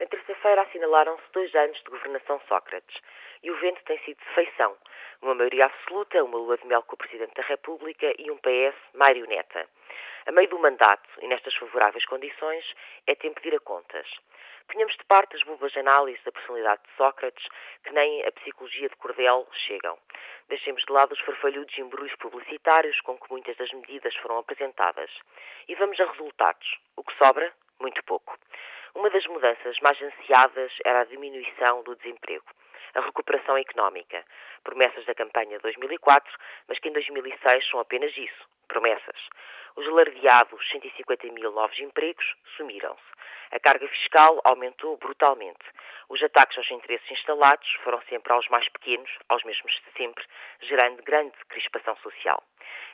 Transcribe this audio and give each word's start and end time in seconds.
Na 0.00 0.06
terça-feira 0.06 0.62
assinalaram-se 0.62 1.30
dois 1.30 1.54
anos 1.54 1.76
de 1.76 1.90
governação 1.90 2.40
Sócrates 2.48 2.96
e 3.42 3.50
o 3.50 3.56
vento 3.56 3.84
tem 3.84 3.98
sido 3.98 4.18
de 4.18 4.34
feição. 4.34 4.74
Uma 5.20 5.34
maioria 5.34 5.66
absoluta, 5.66 6.24
uma 6.24 6.38
lua 6.38 6.56
de 6.56 6.66
mel 6.66 6.82
com 6.84 6.94
o 6.94 6.98
Presidente 6.98 7.34
da 7.34 7.42
República 7.42 8.10
e 8.18 8.30
um 8.30 8.38
PS 8.38 8.74
marioneta. 8.94 9.68
A 10.24 10.32
meio 10.32 10.48
do 10.48 10.58
mandato 10.58 11.06
e 11.20 11.26
nestas 11.26 11.54
favoráveis 11.54 12.06
condições, 12.06 12.64
é 13.06 13.14
tempo 13.14 13.42
de 13.42 13.48
ir 13.48 13.56
a 13.56 13.60
contas. 13.60 14.08
Ponhamos 14.72 14.96
de 14.96 15.04
parte 15.04 15.36
as 15.36 15.42
bobas 15.42 15.76
análises 15.76 16.24
da 16.24 16.32
personalidade 16.32 16.80
de 16.82 16.96
Sócrates, 16.96 17.46
que 17.84 17.92
nem 17.92 18.24
a 18.24 18.32
psicologia 18.32 18.88
de 18.88 18.96
Cordel 18.96 19.46
chegam. 19.66 19.98
Deixemos 20.48 20.82
de 20.82 20.92
lado 20.92 21.12
os 21.12 21.20
farfalhudos 21.20 21.76
embrulhos 21.76 22.14
publicitários 22.16 22.98
com 23.02 23.18
que 23.18 23.30
muitas 23.30 23.54
das 23.58 23.70
medidas 23.72 24.16
foram 24.16 24.38
apresentadas. 24.38 25.10
E 25.68 25.74
vamos 25.74 26.00
a 26.00 26.06
resultados. 26.06 26.78
O 26.96 27.04
que 27.04 27.14
sobra? 27.18 27.52
Muito 27.80 28.04
pouco. 28.04 28.36
Uma 28.94 29.08
das 29.08 29.24
mudanças 29.26 29.78
mais 29.80 30.00
ansiadas 30.02 30.72
era 30.84 31.00
a 31.00 31.04
diminuição 31.04 31.82
do 31.82 31.96
desemprego, 31.96 32.44
a 32.94 33.00
recuperação 33.00 33.56
económica. 33.56 34.24
Promessas 34.62 35.04
da 35.06 35.14
campanha 35.14 35.56
de 35.56 35.62
2004, 35.62 36.30
mas 36.68 36.78
que 36.78 36.88
em 36.88 36.92
2006 36.92 37.70
são 37.70 37.80
apenas 37.80 38.14
isso, 38.16 38.48
promessas. 38.70 39.28
Os 39.74 39.86
alardeados 39.86 40.68
150 40.70 41.26
mil 41.32 41.50
novos 41.50 41.78
empregos 41.80 42.24
sumiram-se. 42.56 43.10
A 43.50 43.58
carga 43.58 43.88
fiscal 43.88 44.40
aumentou 44.44 44.96
brutalmente. 44.96 45.64
Os 46.08 46.22
ataques 46.22 46.56
aos 46.56 46.70
interesses 46.70 47.10
instalados 47.10 47.68
foram 47.82 48.00
sempre 48.02 48.32
aos 48.32 48.48
mais 48.48 48.68
pequenos, 48.68 49.10
aos 49.28 49.42
mesmos 49.42 49.72
de 49.72 49.92
sempre, 49.96 50.24
gerando 50.60 51.02
grande 51.02 51.36
crispação 51.48 51.96
social. 51.96 52.42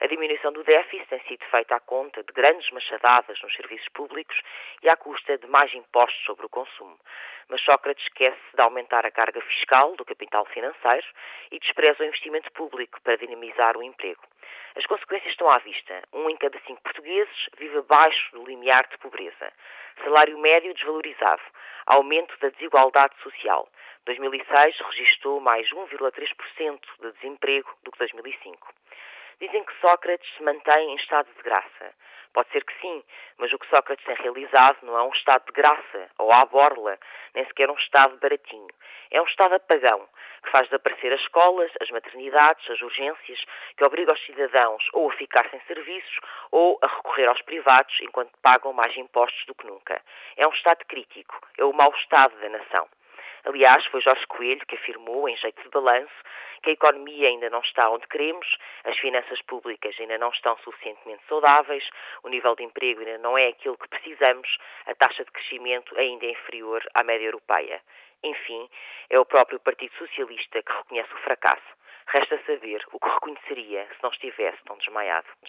A 0.00 0.06
diminuição 0.06 0.52
do 0.52 0.62
déficit 0.62 1.08
tem 1.08 1.20
sido 1.22 1.44
feita 1.46 1.74
à 1.74 1.80
conta 1.80 2.22
de 2.22 2.32
grandes 2.32 2.70
machadadas 2.70 3.40
nos 3.42 3.54
serviços 3.54 3.88
públicos 3.90 4.40
e 4.82 4.88
à 4.88 4.96
custa 4.96 5.38
de 5.38 5.46
mais 5.46 5.72
impostos 5.74 6.24
sobre 6.24 6.46
o 6.46 6.48
consumo. 6.48 6.98
Mas 7.48 7.62
Sócrates 7.62 8.04
esquece 8.04 8.40
de 8.54 8.60
aumentar 8.60 9.04
a 9.06 9.10
carga 9.10 9.40
fiscal 9.40 9.94
do 9.96 10.04
capital 10.04 10.44
financeiro 10.46 11.06
e 11.50 11.58
despreza 11.58 12.02
o 12.02 12.06
investimento 12.06 12.50
público 12.52 13.00
para 13.02 13.16
dinamizar 13.16 13.76
o 13.76 13.82
emprego. 13.82 14.22
As 14.76 14.86
consequências 14.86 15.30
estão 15.30 15.50
à 15.50 15.58
vista. 15.58 16.02
Um 16.12 16.28
em 16.28 16.36
cada 16.36 16.58
cinco 16.66 16.82
portugueses 16.82 17.48
vive 17.58 17.78
abaixo 17.78 18.32
do 18.32 18.44
limiar 18.44 18.86
de 18.88 18.98
pobreza. 18.98 19.52
Salário 20.02 20.38
médio 20.38 20.74
desvalorizado. 20.74 21.42
Aumento 21.86 22.36
da 22.40 22.48
desigualdade 22.48 23.14
social. 23.22 23.68
2006 24.04 24.76
registrou 24.78 25.40
mais 25.40 25.68
1,3% 25.70 26.80
de 27.00 27.12
desemprego 27.12 27.70
do 27.84 27.92
que 27.92 27.98
2005. 27.98 28.74
Dizem 29.40 29.64
que 29.64 29.80
Sócrates 29.80 30.28
se 30.36 30.42
mantém 30.42 30.90
em 30.90 30.96
estado 30.96 31.28
de 31.36 31.42
graça. 31.42 31.94
Pode 32.34 32.50
ser 32.50 32.64
que 32.64 32.80
sim, 32.80 33.02
mas 33.38 33.52
o 33.52 33.58
que 33.60 33.68
Sócrates 33.68 34.04
tem 34.04 34.16
realizado 34.16 34.78
não 34.82 34.98
é 34.98 35.02
um 35.04 35.12
estado 35.12 35.46
de 35.46 35.52
graça 35.52 36.10
ou 36.18 36.32
à 36.32 36.44
borla, 36.44 36.98
nem 37.32 37.46
sequer 37.46 37.70
um 37.70 37.76
estado 37.76 38.18
baratinho. 38.18 38.74
É 39.12 39.22
um 39.22 39.24
estado 39.26 39.54
apagão, 39.54 40.08
que 40.42 40.50
faz 40.50 40.66
desaparecer 40.66 41.12
as 41.12 41.20
escolas, 41.20 41.70
as 41.80 41.88
maternidades, 41.90 42.68
as 42.68 42.82
urgências, 42.82 43.38
que 43.76 43.84
obriga 43.84 44.12
os 44.12 44.26
cidadãos 44.26 44.84
ou 44.92 45.08
a 45.08 45.12
ficar 45.14 45.48
sem 45.48 45.60
serviços 45.60 46.18
ou 46.50 46.76
a 46.82 46.88
recorrer 46.88 47.28
aos 47.28 47.40
privados 47.42 47.96
enquanto 48.00 48.36
pagam 48.42 48.72
mais 48.72 48.96
impostos 48.96 49.46
do 49.46 49.54
que 49.54 49.68
nunca. 49.68 50.02
É 50.36 50.44
um 50.44 50.52
estado 50.52 50.84
crítico, 50.86 51.38
é 51.56 51.64
o 51.64 51.72
mau 51.72 51.94
estado 51.94 52.36
da 52.40 52.48
nação. 52.48 52.88
Aliás, 53.44 53.84
foi 53.86 54.00
Jorge 54.00 54.26
Coelho 54.26 54.66
que 54.66 54.74
afirmou, 54.74 55.28
em 55.28 55.36
jeito 55.36 55.62
de 55.62 55.68
balanço, 55.68 56.14
que 56.64 56.70
a 56.70 56.72
economia 56.72 57.28
ainda 57.28 57.50
não 57.50 57.60
está 57.60 57.90
onde 57.90 58.06
queremos, 58.08 58.56
as 58.84 58.96
finanças 58.98 59.40
públicas 59.42 59.94
ainda 60.00 60.16
não 60.16 60.30
estão 60.30 60.56
suficientemente 60.58 61.22
saudáveis, 61.28 61.84
o 62.22 62.28
nível 62.30 62.56
de 62.56 62.64
emprego 62.64 63.00
ainda 63.00 63.18
não 63.18 63.36
é 63.36 63.48
aquilo 63.48 63.76
que 63.76 63.86
precisamos, 63.92 64.48
a 64.86 64.94
taxa 64.94 65.24
de 65.24 65.30
crescimento 65.30 65.96
ainda 65.98 66.24
é 66.24 66.30
inferior 66.30 66.82
à 66.94 67.04
média 67.04 67.26
europeia. 67.26 67.82
Enfim, 68.22 68.68
é 69.10 69.18
o 69.18 69.26
próprio 69.26 69.60
Partido 69.60 69.94
Socialista 69.96 70.62
que 70.62 70.72
reconhece 70.72 71.12
o 71.12 71.18
fracasso. 71.18 71.62
Resta 72.06 72.40
saber 72.46 72.82
o 72.92 72.98
que 72.98 73.08
reconheceria 73.08 73.86
se 73.86 74.02
não 74.02 74.10
estivesse 74.10 74.62
tão 74.64 74.78
desmaiado. 74.78 75.26